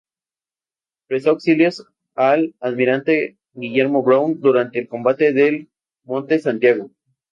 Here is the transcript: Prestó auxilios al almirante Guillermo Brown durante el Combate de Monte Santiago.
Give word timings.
Prestó 1.05 1.29
auxilios 1.29 1.85
al 2.15 2.55
almirante 2.59 3.37
Guillermo 3.53 4.01
Brown 4.01 4.41
durante 4.41 4.79
el 4.79 4.87
Combate 4.87 5.31
de 5.31 5.67
Monte 6.05 6.39
Santiago. 6.39 6.89